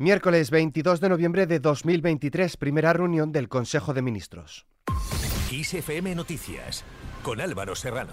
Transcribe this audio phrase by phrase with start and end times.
[0.00, 4.64] Miércoles 22 de noviembre de 2023, primera reunión del Consejo de Ministros.
[5.50, 6.84] XFM Noticias,
[7.24, 8.12] con Álvaro Serrano.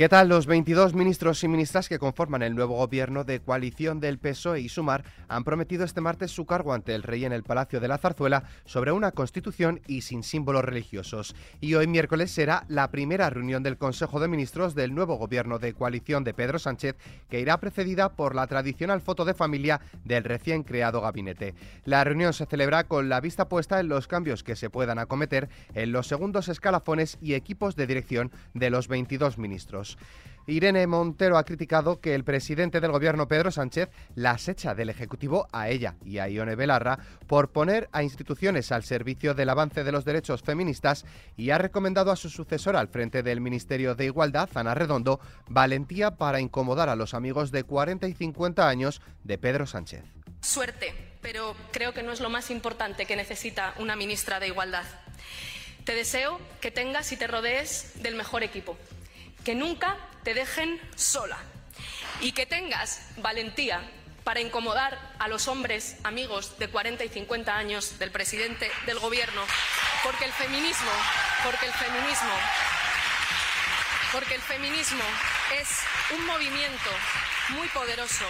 [0.00, 0.30] ¿Qué tal?
[0.30, 4.70] Los 22 ministros y ministras que conforman el nuevo gobierno de coalición del PSOE y
[4.70, 7.98] Sumar han prometido este martes su cargo ante el rey en el Palacio de la
[7.98, 11.36] Zarzuela sobre una constitución y sin símbolos religiosos.
[11.60, 15.74] Y hoy miércoles será la primera reunión del Consejo de Ministros del nuevo gobierno de
[15.74, 16.96] coalición de Pedro Sánchez,
[17.28, 21.54] que irá precedida por la tradicional foto de familia del recién creado gabinete.
[21.84, 25.50] La reunión se celebra con la vista puesta en los cambios que se puedan acometer
[25.74, 29.89] en los segundos escalafones y equipos de dirección de los 22 ministros.
[30.50, 35.46] Irene Montero ha criticado que el presidente del gobierno, Pedro Sánchez, las echa del Ejecutivo
[35.52, 39.92] a ella y a Ione Belarra por poner a instituciones al servicio del avance de
[39.92, 41.04] los derechos feministas
[41.36, 46.16] y ha recomendado a su sucesora al frente del Ministerio de Igualdad, Ana Redondo, valentía
[46.16, 50.02] para incomodar a los amigos de 40 y 50 años de Pedro Sánchez.
[50.40, 54.84] Suerte, pero creo que no es lo más importante que necesita una ministra de Igualdad.
[55.84, 58.76] Te deseo que tengas y te rodees del mejor equipo
[59.44, 61.38] que nunca te dejen sola
[62.20, 63.82] y que tengas valentía
[64.24, 69.42] para incomodar a los hombres amigos de 40 y 50 años del presidente del gobierno,
[70.04, 70.90] porque el feminismo,
[71.44, 72.32] porque el feminismo,
[74.12, 75.04] porque el feminismo
[75.60, 75.68] es
[76.16, 76.90] un movimiento
[77.50, 78.24] muy poderoso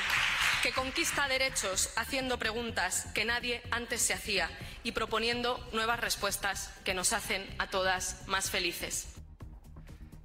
[0.62, 4.50] que conquista derechos haciendo preguntas que nadie antes se hacía
[4.84, 9.19] y proponiendo nuevas respuestas que nos hacen a todas más felices.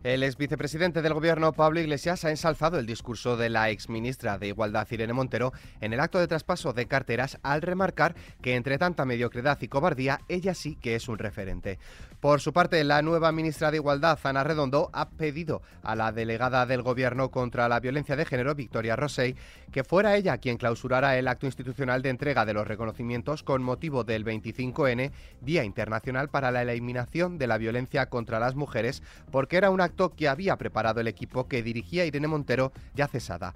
[0.05, 4.49] El ex vicepresidente del gobierno, Pablo Iglesias, ha ensalzado el discurso de la exministra de
[4.49, 9.03] Igualdad, Irene Montero, en el acto de traspaso de carteras, al remarcar que entre tanta
[9.05, 11.79] mediocridad y cobardía, ella sí que es un referente.
[12.19, 16.67] Por su parte, la nueva ministra de Igualdad, Ana Redondo, ha pedido a la delegada
[16.67, 19.35] del Gobierno contra la violencia de género, Victoria Rosell,
[19.71, 24.03] que fuera ella quien clausurara el acto institucional de entrega de los reconocimientos con motivo
[24.03, 25.11] del 25N,
[25.41, 29.01] Día Internacional para la Eliminación de la Violencia contra las Mujeres,
[29.31, 33.53] porque era un acto que había preparado el equipo que dirigía Irene Montero, ya cesada.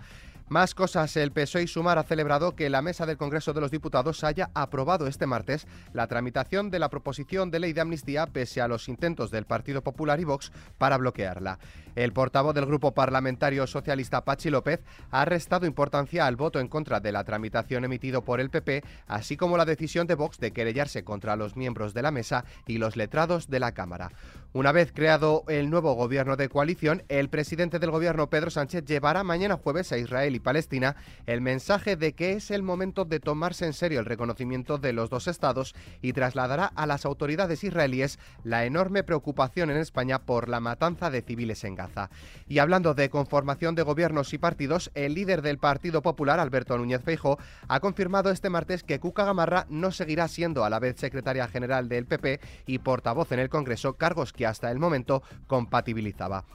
[0.50, 3.70] Más cosas, el PSOE y Sumar ha celebrado que la mesa del Congreso de los
[3.70, 8.60] Diputados haya aprobado este martes la tramitación de la proposición de ley de amnistía pese
[8.60, 11.60] a los intentos del Partido Popular y Vox para bloquearla.
[11.96, 14.80] El portavoz del Grupo Parlamentario Socialista Pachi López
[15.12, 19.38] ha restado importancia al voto en contra de la tramitación emitido por el PP, así
[19.38, 22.96] como la decisión de Vox de querellarse contra los miembros de la mesa y los
[22.96, 24.12] letrados de la Cámara.
[24.54, 29.24] Una vez creado el nuevo gobierno de coalición, el presidente del gobierno Pedro Sánchez llevará
[29.24, 30.96] mañana jueves a Israel Palestina
[31.26, 35.10] el mensaje de que es el momento de tomarse en serio el reconocimiento de los
[35.10, 40.60] dos estados y trasladará a las autoridades israelíes la enorme preocupación en España por la
[40.60, 42.10] matanza de civiles en Gaza.
[42.48, 47.04] Y hablando de conformación de gobiernos y partidos, el líder del Partido Popular, Alberto Núñez
[47.04, 51.48] Feijóo, ha confirmado este martes que Cuca Gamarra no seguirá siendo a la vez secretaria
[51.48, 56.46] general del PP y portavoz en el Congreso, cargos que hasta el momento compatibilizaba.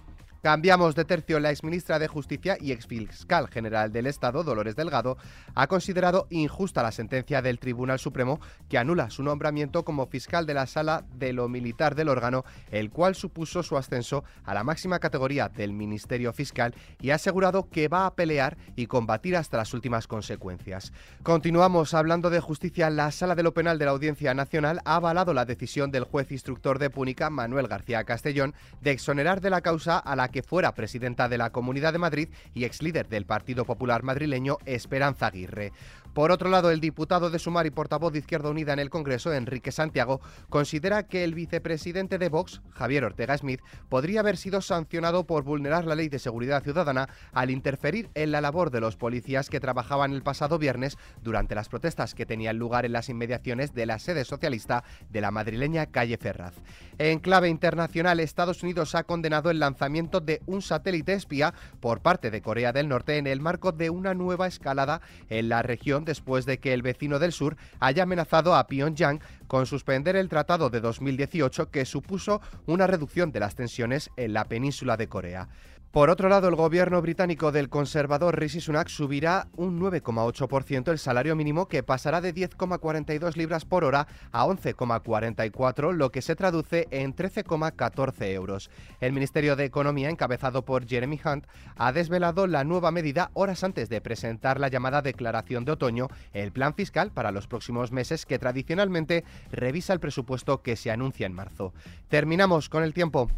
[0.44, 1.41] Cambiamos de tercio.
[1.41, 5.16] La exministra de Justicia y exfiscal general del Estado, Dolores Delgado,
[5.55, 10.53] ha considerado injusta la sentencia del Tribunal Supremo que anula su nombramiento como fiscal de
[10.53, 14.99] la Sala de lo Militar del órgano, el cual supuso su ascenso a la máxima
[14.99, 19.72] categoría del Ministerio Fiscal y ha asegurado que va a pelear y combatir hasta las
[19.72, 20.93] últimas consecuencias.
[21.22, 22.91] Continuamos hablando de justicia.
[22.91, 26.31] La Sala de lo Penal de la Audiencia Nacional ha avalado la decisión del juez
[26.32, 30.75] instructor de Púnica, Manuel García Castellón, de exonerar de la causa a la que fuera
[30.75, 35.71] presidenta de la Comunidad de Madrid y ex líder del Partido Popular madrileño Esperanza Aguirre.
[36.12, 39.33] Por otro lado, el diputado de Sumar y portavoz de Izquierda Unida en el Congreso,
[39.33, 45.25] Enrique Santiago, considera que el vicepresidente de Vox, Javier Ortega Smith, podría haber sido sancionado
[45.25, 49.50] por vulnerar la ley de seguridad ciudadana al interferir en la labor de los policías
[49.50, 53.87] que trabajaban el pasado viernes durante las protestas que tenían lugar en las inmediaciones de
[53.87, 56.55] la sede socialista de la madrileña calle Ferraz.
[56.99, 62.31] En clave internacional, Estados Unidos ha condenado el lanzamiento de un satélite espía por parte
[62.31, 66.47] de Corea del Norte en el marco de una nueva escalada en la región después
[66.47, 70.81] de que el vecino del sur haya amenazado a Pyongyang con suspender el tratado de
[70.81, 75.49] 2018 que supuso una reducción de las tensiones en la península de Corea.
[75.94, 81.37] Por otro lado, el gobierno británico del conservador Rishi Sunak subirá un 9,8% el salario
[81.37, 87.14] mínimo que pasará de 10,42 libras por hora a 11,44, lo que se traduce en
[87.14, 88.70] 13,14 euros.
[88.99, 91.46] El Ministerio de Economía, encabezado por Jeremy Hunt,
[91.76, 96.50] ha desvelado la nueva medida horas antes de presentar la llamada declaración de otoño, el
[96.50, 101.35] plan fiscal para los próximos meses que tradicionalmente revisa el presupuesto que se anuncia en
[101.35, 101.73] marzo.
[102.08, 103.31] Terminamos con el tiempo.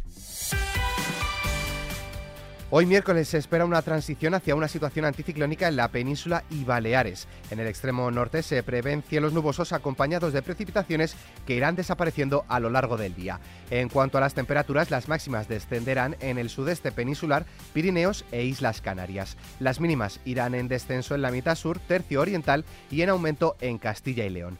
[2.69, 7.25] Hoy miércoles se espera una transición hacia una situación anticiclónica en la península y Baleares.
[7.49, 11.15] En el extremo norte se prevén cielos nubosos acompañados de precipitaciones
[11.45, 13.39] que irán desapareciendo a lo largo del día.
[13.69, 18.81] En cuanto a las temperaturas, las máximas descenderán en el sudeste peninsular, Pirineos e Islas
[18.81, 19.37] Canarias.
[19.61, 23.77] Las mínimas irán en descenso en la mitad sur, tercio oriental y en aumento en
[23.77, 24.59] Castilla y León.